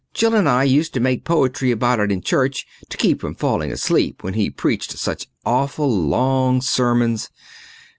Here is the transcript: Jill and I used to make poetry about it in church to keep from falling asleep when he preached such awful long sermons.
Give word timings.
Jill 0.15 0.33
and 0.33 0.49
I 0.49 0.63
used 0.63 0.95
to 0.95 0.99
make 0.99 1.25
poetry 1.25 1.69
about 1.69 1.99
it 1.99 2.11
in 2.11 2.21
church 2.23 2.65
to 2.89 2.97
keep 2.97 3.21
from 3.21 3.35
falling 3.35 3.71
asleep 3.71 4.23
when 4.23 4.33
he 4.33 4.49
preached 4.49 4.97
such 4.97 5.27
awful 5.45 5.95
long 5.95 6.59
sermons. 6.63 7.29